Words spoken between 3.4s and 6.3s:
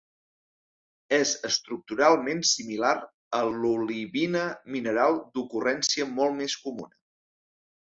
a l'olivina mineral d'ocurrència